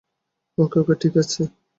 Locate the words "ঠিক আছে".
1.01-1.41